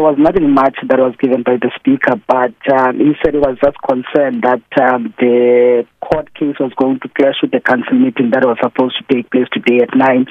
there 0.00 0.08
was 0.08 0.18
nothing 0.18 0.54
much 0.54 0.78
that 0.88 0.98
was 0.98 1.14
given 1.20 1.42
by 1.42 1.56
the 1.60 1.70
speaker, 1.76 2.16
but 2.26 2.56
um, 2.72 2.96
he 2.96 3.12
said 3.20 3.34
he 3.34 3.38
was 3.38 3.58
just 3.62 3.76
concerned 3.84 4.40
that 4.40 4.64
um, 4.80 5.12
the 5.20 5.84
court 6.00 6.32
case 6.32 6.56
was 6.58 6.72
going 6.80 6.98
to 7.00 7.08
clash 7.08 7.36
with 7.42 7.50
the 7.50 7.60
council 7.60 8.00
meeting 8.00 8.30
that 8.32 8.40
was 8.40 8.56
supposed 8.64 8.96
to 8.96 9.04
take 9.12 9.30
place 9.30 9.44
today 9.52 9.84
at 9.84 9.94
9 9.94 10.24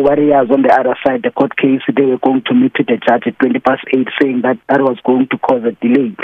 warriors 0.00 0.48
on 0.50 0.62
the 0.62 0.72
other 0.72 0.96
side, 1.04 1.22
the 1.22 1.30
court 1.30 1.56
case, 1.56 1.82
they 1.90 2.04
were 2.04 2.22
going 2.22 2.42
to 2.46 2.54
meet 2.54 2.72
with 2.78 2.86
the 2.86 2.96
judge 2.96 3.26
at 3.26 3.38
20 3.38 3.60
past 3.60 3.84
8 3.92 4.08
saying 4.20 4.40
that 4.42 4.56
that 4.68 4.80
was 4.80 4.96
going 5.04 5.28
to 5.28 5.38
cause 5.38 5.62
a 5.68 5.72
delay. 5.84 6.16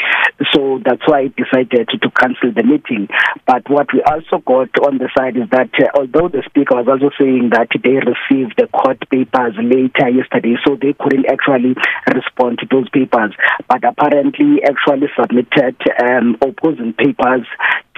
So 0.54 0.80
that's 0.84 1.02
why 1.04 1.28
it 1.28 1.36
decided 1.36 1.88
to, 1.90 1.98
to 1.98 2.10
cancel 2.14 2.54
the 2.54 2.62
meeting. 2.62 3.08
But 3.46 3.68
what 3.68 3.92
we 3.92 4.00
also 4.02 4.38
got 4.40 4.72
on 4.86 4.98
the 4.98 5.10
side 5.16 5.36
is 5.36 5.50
that 5.50 5.70
uh, 5.76 5.92
although 5.98 6.28
the 6.28 6.42
speaker 6.46 6.78
was 6.78 6.88
also 6.88 7.10
saying 7.18 7.50
that 7.52 7.68
they 7.74 7.98
received 8.00 8.54
the 8.56 8.70
court 8.70 9.02
papers 9.10 9.54
later 9.58 10.08
yesterday, 10.08 10.56
so 10.64 10.78
they 10.78 10.94
couldn't 10.94 11.26
actually 11.26 11.74
respond 12.06 12.62
to 12.62 12.66
those 12.70 12.88
papers, 12.88 13.34
but 13.68 13.82
apparently 13.84 14.62
actually 14.62 15.10
submitted 15.18 15.76
um, 16.00 16.38
opposing 16.40 16.94
papers 16.94 17.44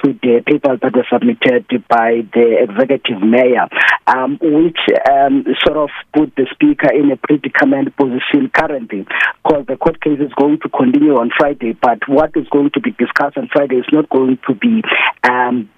to 0.04 0.12
the 0.22 0.42
papers 0.46 0.80
that 0.82 0.95
were 0.95 1.06
submitted 1.10 1.66
by 1.88 2.22
the 2.32 2.66
executive 2.68 3.22
mayor, 3.22 3.68
um, 4.06 4.38
which 4.40 4.78
um, 5.10 5.45
sort 5.64 5.76
of 5.76 5.90
put 6.14 6.34
the 6.36 6.46
speaker 6.52 6.92
in 6.92 7.10
a 7.10 7.16
predicament 7.16 7.96
position 7.96 8.50
currently, 8.52 9.06
because 9.45 9.66
the 9.66 9.76
court 9.76 10.00
case 10.00 10.20
is 10.20 10.32
going 10.34 10.59
to 10.60 10.68
continue 10.68 11.14
on 11.14 11.30
Friday, 11.36 11.73
but 11.73 11.98
what 12.09 12.30
is 12.36 12.48
going 12.48 12.70
to 12.70 12.80
be 12.80 12.90
discussed 12.92 13.36
on 13.36 13.48
Friday 13.52 13.76
is 13.76 13.86
not 13.92 14.09
going 14.10 14.38
to 14.46 14.54
be 14.54 14.82
um, 15.24 15.68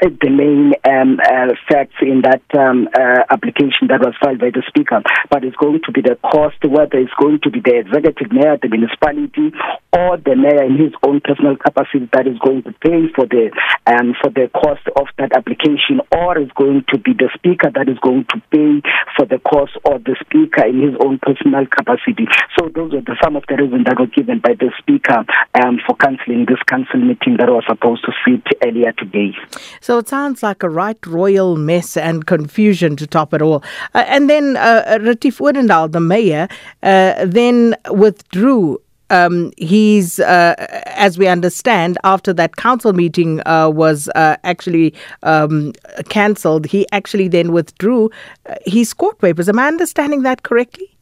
the 0.00 0.30
main 0.30 0.74
um, 0.84 1.20
uh, 1.22 1.54
facts 1.68 1.96
in 2.02 2.22
that 2.22 2.42
um, 2.58 2.88
uh, 2.92 3.22
application 3.30 3.86
that 3.88 4.00
was 4.00 4.14
filed 4.22 4.40
by 4.40 4.50
the 4.50 4.62
speaker, 4.66 5.02
but 5.30 5.44
it's 5.44 5.56
going 5.56 5.80
to 5.86 5.92
be 5.92 6.02
the 6.02 6.18
cost, 6.30 6.58
whether 6.66 6.98
it's 6.98 7.14
going 7.20 7.38
to 7.42 7.50
be 7.50 7.60
the 7.60 7.78
executive 7.78 8.32
mayor, 8.32 8.58
the 8.60 8.68
municipality, 8.68 9.54
or 9.94 10.18
the 10.18 10.34
mayor 10.34 10.64
in 10.64 10.76
his 10.76 10.92
own 11.06 11.20
personal 11.22 11.56
capacity 11.56 12.10
that 12.12 12.26
is 12.26 12.38
going 12.42 12.62
to 12.64 12.72
pay 12.82 13.06
for 13.14 13.26
the 13.26 13.54
um, 13.86 14.14
for 14.20 14.30
the 14.30 14.50
cost 14.50 14.82
of 14.96 15.06
that 15.18 15.30
application, 15.36 16.00
or 16.10 16.38
it's 16.38 16.52
going 16.52 16.84
to 16.88 16.98
be 16.98 17.12
the 17.14 17.30
speaker 17.34 17.70
that 17.70 17.88
is 17.88 17.98
going 18.02 18.26
to 18.34 18.42
pay 18.50 18.82
for 19.16 19.26
the 19.26 19.38
cost 19.46 19.78
of 19.86 20.02
the 20.04 20.16
speaker 20.26 20.66
in 20.66 20.82
his 20.82 20.94
own 20.98 21.20
personal 21.22 21.66
capacity. 21.66 22.26
So 22.58 22.68
those 22.74 22.94
are 22.94 23.04
the, 23.04 23.16
some 23.22 23.36
of 23.36 23.44
the 23.46 23.56
reasons 23.56 23.84
that 23.86 23.98
were 23.98 24.10
given 24.10 24.40
by 24.40 24.54
the 24.58 24.72
speaker 24.78 25.22
um, 25.54 25.78
for 25.86 25.94
cancelling 25.96 26.46
this 26.50 26.60
council 26.66 26.98
meeting 26.98 27.36
that 27.38 27.48
was 27.48 27.64
supposed 27.68 28.04
to 28.04 28.12
sit 28.26 28.42
earlier 28.64 28.92
today. 28.92 29.36
So 29.80 29.93
it 29.98 30.08
sounds 30.08 30.42
like 30.42 30.62
a 30.62 30.68
right 30.68 30.98
royal 31.06 31.56
mess 31.56 31.96
and 31.96 32.26
confusion 32.26 32.96
to 32.96 33.06
top 33.06 33.34
it 33.34 33.42
all. 33.42 33.62
Uh, 33.94 34.04
and 34.06 34.28
then 34.28 34.56
uh, 34.56 34.98
Retief 35.00 35.38
Odendaal, 35.38 35.92
the 35.92 36.00
mayor, 36.00 36.48
uh, 36.82 37.24
then 37.24 37.76
withdrew 37.90 38.80
um, 39.10 39.52
he's, 39.58 40.18
uh, 40.18 40.54
as 40.86 41.18
we 41.18 41.28
understand, 41.28 41.98
after 42.04 42.32
that 42.32 42.56
council 42.56 42.92
meeting 42.92 43.40
uh, 43.46 43.68
was 43.68 44.08
uh, 44.14 44.36
actually 44.44 44.94
um, 45.22 45.72
cancelled, 46.08 46.66
he 46.66 46.86
actually 46.90 47.28
then 47.28 47.52
withdrew 47.52 48.10
uh, 48.46 48.54
his 48.66 48.94
court 48.94 49.18
papers. 49.18 49.48
Am 49.48 49.58
I 49.58 49.68
understanding 49.68 50.22
that 50.22 50.42
correctly? 50.42 50.93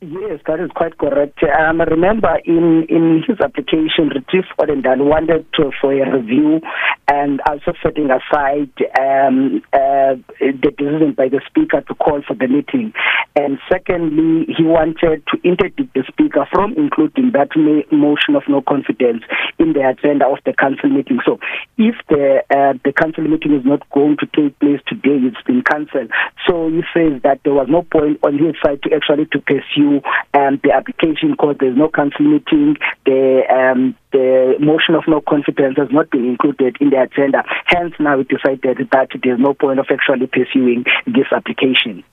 Yes, 0.00 0.40
that 0.46 0.60
is 0.60 0.70
quite 0.74 0.98
correct. 0.98 1.38
Um, 1.42 1.80
remember, 1.80 2.38
in, 2.44 2.86
in 2.88 3.22
his 3.26 3.40
application, 3.40 4.10
Retief 4.14 4.44
Odendaal 4.58 5.04
wanted 5.04 5.46
to, 5.54 5.70
for 5.80 5.92
a 5.92 6.18
review 6.18 6.60
and 7.08 7.40
also 7.48 7.72
setting 7.82 8.10
aside 8.10 8.70
um, 8.98 9.62
uh, 9.72 10.16
the 10.40 10.72
decision 10.76 11.14
by 11.16 11.28
the 11.28 11.40
speaker 11.46 11.80
to 11.80 11.94
call 11.94 12.22
for 12.26 12.34
the 12.34 12.48
meeting. 12.48 12.92
And 13.36 13.58
secondly, 13.70 14.52
he 14.56 14.64
wanted 14.64 15.22
to 15.28 15.40
interdict 15.44 15.94
the 15.94 16.04
speaker 16.08 16.46
from 16.52 16.74
including 16.76 17.32
that 17.32 17.50
motion 17.92 18.34
of 18.34 18.42
no 18.48 18.62
confidence 18.62 19.22
in 19.58 19.72
the 19.72 19.86
agenda 19.86 20.26
of 20.26 20.38
the 20.44 20.52
council 20.52 20.90
meeting. 20.90 21.20
So, 21.24 21.38
if 21.78 21.94
the 22.08 22.42
uh, 22.50 22.74
the 22.84 22.92
council 22.92 23.24
meeting 23.24 23.54
is 23.54 23.64
not 23.64 23.88
going 23.90 24.16
to 24.18 24.26
take 24.26 24.58
place 24.58 24.80
today, 24.86 25.20
it's 25.24 25.42
been 25.46 25.62
cancelled. 25.62 26.10
So 26.46 26.68
he 26.68 26.82
says 26.94 27.22
that 27.22 27.40
there 27.44 27.54
was 27.54 27.66
no 27.68 27.82
point 27.82 28.20
on 28.22 28.38
his 28.38 28.54
side 28.64 28.82
to 28.82 28.94
actually 28.94 29.26
to 29.26 29.40
pursue 29.40 30.00
um, 30.34 30.60
the 30.62 30.72
application 30.72 31.32
because 31.32 31.56
there's 31.58 31.76
no 31.76 31.88
council 31.88 32.24
meeting. 32.24 32.76
The 33.04 33.42
um, 33.50 33.96
the 34.12 34.54
motion 34.60 34.94
of 34.94 35.04
no 35.08 35.20
confidence 35.20 35.76
has 35.78 35.88
not 35.90 36.10
been 36.10 36.24
included 36.24 36.76
in 36.80 36.90
the 36.90 37.02
agenda. 37.02 37.42
Hence, 37.66 37.94
now 37.98 38.20
it 38.20 38.28
decided 38.28 38.88
that 38.92 39.08
there's 39.22 39.40
no 39.40 39.54
point 39.54 39.80
of 39.80 39.86
actually 39.90 40.26
pursuing 40.26 40.84
this 41.06 41.26
application. 41.32 42.04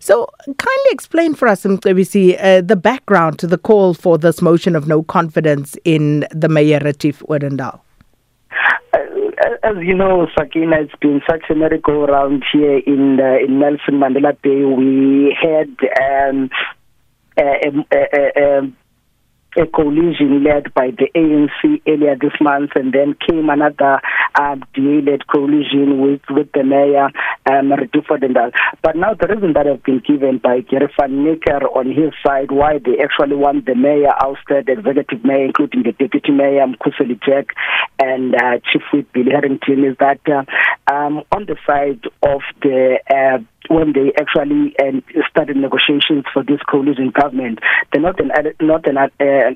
So, 0.00 0.28
kindly 0.46 0.90
explain 0.90 1.34
for 1.34 1.48
us, 1.48 1.64
Mcebisi, 1.64 2.36
uh, 2.38 2.60
the 2.60 2.76
background 2.76 3.38
to 3.38 3.46
the 3.46 3.56
call 3.56 3.94
for 3.94 4.18
this 4.18 4.42
motion 4.42 4.76
of 4.76 4.86
no 4.86 5.02
confidence 5.02 5.76
in 5.84 6.26
the 6.30 6.48
Mayor 6.48 6.80
Retief 6.80 7.20
Odendaal. 7.28 7.80
Uh, 9.44 9.56
as 9.62 9.76
you 9.80 9.94
know, 9.94 10.26
Sakina, 10.36 10.76
it's 10.80 10.94
been 11.00 11.20
such 11.28 11.44
a 11.50 11.54
merry-go-round 11.54 12.44
here 12.52 12.78
in 12.78 13.18
uh, 13.20 13.44
in 13.44 13.58
Nelson 13.58 14.00
Mandela 14.00 14.36
Bay. 14.40 14.64
We 14.64 15.36
had 15.38 15.76
um, 16.30 16.50
a, 17.36 17.84
a, 17.92 18.32
a, 18.36 19.62
a 19.62 19.66
coalition 19.66 20.44
led 20.44 20.72
by 20.72 20.92
the 20.92 21.10
ANC 21.14 21.82
earlier 21.86 22.16
this 22.16 22.32
month, 22.40 22.70
and 22.74 22.92
then 22.92 23.14
came 23.14 23.50
another 23.50 24.00
um, 24.40 24.64
DA-led 24.74 25.26
coalition 25.26 26.00
with, 26.00 26.22
with 26.30 26.50
the 26.52 26.64
mayor, 26.64 27.10
um, 27.50 27.72
Retief 27.72 28.04
But 28.08 28.96
now 28.96 29.14
the 29.14 29.28
reason 29.28 29.52
that 29.52 29.66
has 29.66 29.80
been 29.80 30.00
given 30.06 30.38
by 30.38 30.60
Gary 30.60 30.88
van 30.98 31.24
Niekerk 31.24 31.76
on 31.76 31.86
his 31.88 32.12
side 32.24 32.50
why 32.50 32.78
they 32.78 32.98
actually 33.02 33.36
want 33.36 33.66
the 33.66 33.74
mayor 33.74 34.12
ousted, 34.22 34.66
the 34.66 34.72
executive 34.72 35.24
mayor, 35.24 35.46
including 35.46 35.82
the 35.82 35.92
deputy 35.92 36.32
mayor, 36.32 36.66
Mkhuseli 36.66 37.20
Jack, 37.22 37.54
and 37.98 38.34
uh, 38.34 38.58
Chief 38.72 38.82
Whip 38.92 39.12
Billy 39.12 39.30
Harrington, 39.30 39.84
is 39.84 39.96
that 39.98 40.20
uh, 40.26 40.44
um, 40.92 41.22
on 41.32 41.46
the 41.46 41.56
side 41.66 42.04
of 42.22 42.40
the 42.62 42.98
uh, 43.10 43.38
when 43.70 43.92
they 43.92 44.12
actually 44.20 44.74
uh, 44.78 45.00
started 45.30 45.56
negotiations 45.56 46.24
for 46.32 46.42
this 46.42 46.60
coalition 46.68 47.10
government, 47.10 47.58
the 47.92 47.98
northern 48.00 48.30
northern 48.60 48.98
uh, 48.98 49.08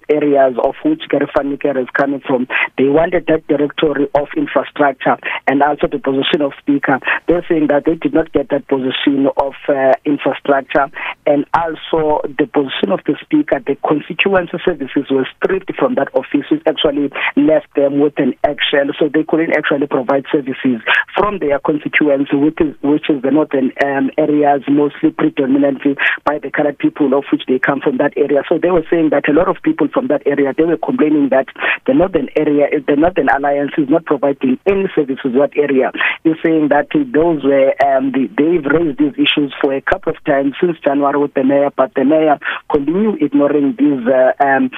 areas 0.09 0.57
of 0.63 0.75
which 0.85 1.03
Niekerk 1.11 1.83
is 1.83 1.89
coming 1.93 2.21
from, 2.27 2.47
they 2.77 2.89
wanted 2.89 3.27
that 3.27 3.47
directory 3.49 4.09
of 4.15 4.29
infrastructure 4.37 5.17
and 5.47 5.63
also 5.63 5.87
the 5.87 5.99
position 5.99 6.41
of 6.43 6.53
speaker. 6.59 7.01
They're 7.27 7.45
saying 7.49 7.69
that 7.69 7.78
they 7.85 7.97
did 7.97 8.15
not 8.15 8.33
get 8.33 8.49
that 8.51 8.69
position 8.69 9.29
of 9.37 9.55
uh, 9.69 9.93
infrastructure 10.05 10.87
and 11.27 11.45
also 11.53 12.23
the 12.39 12.47
position 12.47 12.93
of 12.93 13.01
the 13.05 13.17
speaker. 13.21 13.61
The 13.61 13.77
constituency 13.87 14.57
services 14.65 15.11
were 15.11 15.27
stripped 15.37 15.75
from 15.77 15.97
that 15.97 16.09
office, 16.15 16.47
which 16.51 16.63
actually 16.67 17.11
left 17.37 17.69
them 17.75 18.01
with 18.01 18.15
an 18.19 18.35
action, 18.45 18.93
so 18.99 19.09
they 19.13 19.25
couldn't 19.27 19.57
actually 19.57 19.87
provide 19.87 20.25
services 20.31 20.81
from 21.17 21.39
their 21.39 21.59
constituency, 21.59 22.37
which 22.37 22.61
is 22.61 22.75
which 22.83 23.11
is 23.11 23.21
the 23.23 23.31
northern. 23.31 23.73
Uh, 23.83 23.89
um, 23.89 24.11
areas, 24.19 24.63
mostly 24.69 25.11
predominantly 25.11 25.97
by 26.25 26.39
the 26.39 26.51
colored 26.51 26.79
people 26.79 27.13
of 27.15 27.25
which 27.33 27.43
they 27.49 27.59
come 27.59 27.81
from 27.81 27.99
that 27.99 28.13
area. 28.17 28.43
So 28.49 28.59
they 28.59 28.71
were 28.71 28.85
saying 28.91 29.11
that 29.11 29.29
a 29.29 29.33
lot 29.33 29.49
of 29.49 29.57
people 29.63 29.89
from 29.93 30.09
that 30.09 30.23
area, 30.27 30.53
they 30.57 30.65
were 30.65 30.77
complaining 30.77 31.29
that 31.31 31.47
the 31.87 31.95
northern 31.95 32.29
area, 32.37 32.69
the 32.87 32.97
Northern 32.97 33.29
Alliance 33.29 33.73
is 33.79 33.89
not 33.89 34.05
providing 34.05 34.59
any 34.67 34.87
services 34.95 35.19
to 35.23 35.31
that 35.41 35.57
area. 35.57 35.91
You're 36.25 36.41
saying 36.45 36.69
that 36.69 36.89
those 36.93 37.45
were, 37.45 37.68
um, 37.85 38.13
the, 38.13 38.29
they've 38.37 38.65
raised 38.65 38.99
these 38.99 39.15
issues 39.15 39.55
for 39.61 39.75
a 39.75 39.81
couple 39.81 40.13
of 40.13 40.23
times 40.25 40.55
since 40.61 40.79
January 40.85 41.19
with 41.19 41.35
the 41.35 41.45
mayor, 41.45 41.71
but 41.77 41.95
the 41.95 42.05
mayor 42.05 42.39
continue 42.71 43.15
ignoring 43.21 43.77
these 43.79 44.07
uh, 44.07 44.33
um, 44.45 44.71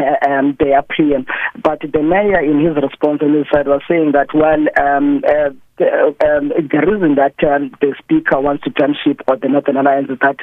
uh, 0.00 0.16
um, 0.28 0.56
their 0.58 0.82
plea. 0.82 1.24
But 1.62 1.80
the 1.80 2.02
mayor, 2.02 2.40
in 2.40 2.64
his 2.64 2.76
response 2.76 3.20
on 3.22 3.34
his 3.34 3.46
side, 3.52 3.66
was 3.66 3.82
saying 3.88 4.12
that, 4.12 4.32
well, 4.34 4.64
um, 4.80 5.22
uh, 5.26 5.50
the, 5.78 6.14
um, 6.24 6.48
the 6.48 6.80
reason 6.86 7.16
that 7.16 7.34
um, 7.44 7.72
the 7.80 7.94
speaker 7.98 8.40
wants 8.40 8.64
to 8.64 8.70
jump 8.70 8.96
ship 9.02 9.20
or 9.28 9.36
the 9.36 9.48
Northern 9.48 9.76
Alliance 9.76 10.10
is 10.10 10.18
that 10.20 10.36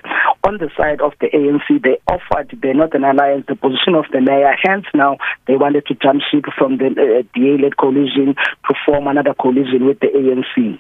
on 0.44 0.58
the 0.58 0.70
side 0.76 1.02
of 1.02 1.14
the 1.22 1.28
ANC, 1.28 1.82
they 1.82 1.98
offered 2.08 2.58
the 2.62 2.74
Northern 2.74 3.04
Alliance 3.04 3.46
the 3.48 3.56
position 3.56 3.96
of 3.96 4.06
the 4.12 4.22
mayor. 4.22 4.54
Hence, 4.64 4.86
now 4.94 5.18
they 5.48 5.56
wanted 5.56 5.86
to 5.88 5.96
jump 5.96 6.22
ship 6.30 6.46
from 6.58 6.78
the 6.78 6.88
uh, 6.88 7.24
DA-led 7.34 7.78
coalition 7.78 8.36
to 8.68 8.74
form 8.86 9.08
another 9.08 9.34
coalition 9.34 9.86
with 9.86 10.00
the 10.00 10.08
ANC. 10.08 10.80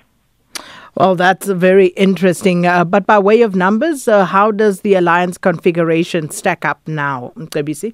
Well, 0.96 1.16
that's 1.16 1.48
very 1.48 1.88
interesting. 1.88 2.66
Uh, 2.66 2.84
but 2.86 3.06
by 3.06 3.20
way 3.20 3.42
of 3.42 3.56
numbers, 3.56 4.08
uh, 4.08 4.26
how 4.26 4.52
does 4.52 4.82
the 4.82 4.96
alliance 4.96 5.38
configuration 5.38 6.30
stack 6.30 6.66
up 6.66 6.82
now, 6.88 7.32
KBC? 7.38 7.94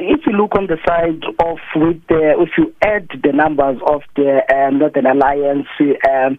if 0.00 0.26
you 0.26 0.32
look 0.32 0.54
on 0.56 0.66
the 0.66 0.78
side 0.86 1.22
of 1.44 1.58
with 1.76 2.00
the, 2.08 2.34
if 2.40 2.50
you 2.56 2.74
add 2.82 3.08
the 3.22 3.32
numbers 3.32 3.80
of 3.86 4.02
the 4.16 4.42
um, 4.54 4.78
Northern 4.78 5.06
Alliance 5.06 5.66
um, 6.08 6.38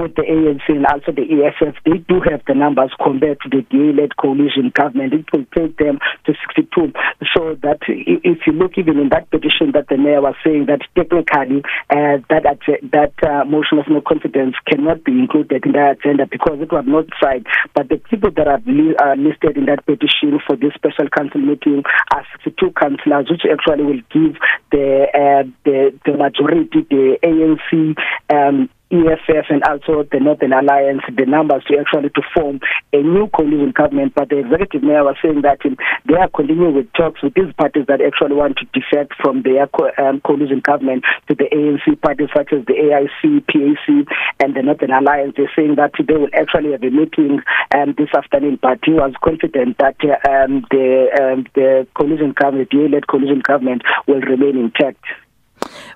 with 0.00 0.14
the 0.14 0.22
ANC 0.22 0.64
and 0.68 0.86
also 0.86 1.12
the 1.12 1.26
EFF, 1.26 1.74
they 1.84 1.98
do 2.08 2.20
have 2.30 2.42
the 2.46 2.54
numbers 2.54 2.90
compared 3.02 3.40
to 3.40 3.48
the 3.48 3.62
DA-led 3.70 4.16
coalition 4.16 4.70
government. 4.74 5.12
It 5.14 5.26
will 5.32 5.46
take 5.56 5.76
them 5.78 5.98
to 6.26 6.32
62. 6.32 6.92
So 7.34 7.56
that 7.62 7.78
if 7.88 8.46
you 8.46 8.52
look 8.52 8.78
even 8.78 8.98
in 8.98 9.08
that 9.10 9.30
petition 9.30 9.72
that 9.74 9.88
the 9.88 9.96
mayor 9.96 10.20
was 10.22 10.34
saying 10.44 10.66
that 10.66 10.82
technically 10.94 11.62
uh, 11.90 12.22
that 12.30 12.58
that 12.92 13.14
uh, 13.22 13.44
motion 13.44 13.78
of 13.78 13.88
no 13.88 14.00
confidence 14.00 14.54
cannot 14.66 15.04
be 15.04 15.12
included 15.12 15.64
in 15.64 15.72
the 15.72 15.90
agenda 15.90 16.26
because 16.26 16.60
it 16.60 16.72
was 16.72 16.84
not 16.86 17.06
signed. 17.20 17.46
But 17.74 17.88
the 17.88 17.98
people 17.98 18.30
that 18.30 18.46
are 18.46 18.60
li- 18.66 18.96
uh, 18.96 19.14
listed 19.14 19.56
in 19.56 19.66
that 19.66 19.84
petition 19.86 20.38
for 20.46 20.56
this 20.56 20.74
special 20.74 21.08
council 21.10 21.40
meeting 21.40 21.82
are 22.12 22.24
62 22.44 22.72
councillors, 22.78 23.30
which 23.30 23.42
actually 23.50 23.84
will 23.84 24.04
give 24.10 24.38
the 24.70 25.06
uh, 25.14 25.44
the, 25.64 25.92
the 26.04 26.12
majority, 26.16 26.86
the 26.88 27.18
ANC. 27.22 27.96
Um, 28.30 28.70
EFF 28.90 29.46
and 29.50 29.62
also 29.64 30.04
the 30.10 30.20
Northern 30.20 30.52
Alliance 30.52 31.02
the 31.14 31.26
numbers 31.26 31.64
to 31.68 31.76
actually 31.78 32.08
to 32.10 32.22
form 32.34 32.60
a 32.92 33.02
new 33.02 33.28
coalition 33.28 33.72
government. 33.72 34.14
But 34.14 34.30
the 34.30 34.38
executive 34.38 34.82
mayor 34.82 35.04
was 35.04 35.16
saying 35.22 35.42
that 35.42 35.64
um, 35.66 35.76
they 36.06 36.14
are 36.14 36.28
continuing 36.28 36.74
with 36.74 36.92
talks 36.94 37.22
with 37.22 37.34
these 37.34 37.52
parties 37.54 37.84
that 37.88 38.00
actually 38.00 38.34
want 38.34 38.56
to 38.58 38.64
defect 38.72 39.12
from 39.20 39.42
their 39.42 39.66
co- 39.66 39.92
um, 39.98 40.20
coalition 40.20 40.60
government 40.60 41.04
to 41.28 41.34
the 41.34 41.44
ANC 41.52 42.00
parties 42.00 42.28
such 42.34 42.52
as 42.52 42.64
the 42.64 42.72
AIC, 42.72 43.46
PAC 43.46 44.08
and 44.40 44.56
the 44.56 44.62
Northern 44.62 44.92
Alliance. 44.92 45.34
They're 45.36 45.52
saying 45.54 45.76
that 45.76 45.92
they 45.98 46.16
will 46.16 46.32
actually 46.32 46.72
have 46.72 46.82
a 46.82 46.90
meeting 46.90 47.40
um, 47.74 47.94
this 47.98 48.08
afternoon. 48.16 48.58
But 48.60 48.80
he 48.84 48.92
was 48.92 49.12
confident 49.22 49.76
that 49.78 49.96
uh, 50.00 50.16
um, 50.28 50.64
the 50.70 51.12
um, 51.20 51.46
the 51.54 51.86
coalition 51.94 52.32
government 52.32 52.70
the 52.70 52.88
led 52.88 53.06
coalition 53.06 53.40
government 53.40 53.82
will 54.06 54.20
remain 54.20 54.56
intact. 54.56 55.04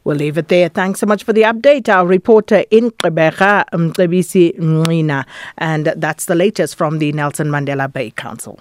We'll 0.05 0.17
leave 0.17 0.37
it 0.39 0.49
there. 0.49 0.69
Thanks 0.69 1.01
so 1.01 1.07
much 1.07 1.23
for 1.25 1.33
the 1.33 1.43
update. 1.43 1.89
Our 1.89 2.07
reporter 2.07 2.65
in 2.71 2.91
Gqeberha, 2.91 3.67
Mcebisi 3.73 4.59
Mncina. 4.59 5.25
And 5.59 5.87
that's 5.97 6.25
the 6.25 6.35
latest 6.35 6.75
from 6.77 6.99
the 6.99 7.13
Nelson 7.13 7.49
Mandela 7.49 7.93
Bay 7.93 8.11
Council. 8.11 8.61